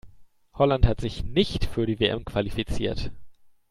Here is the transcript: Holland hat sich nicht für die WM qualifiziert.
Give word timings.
Holland 0.55 0.87
hat 0.87 0.99
sich 0.99 1.23
nicht 1.23 1.65
für 1.65 1.85
die 1.85 1.99
WM 1.99 2.25
qualifiziert. 2.25 3.11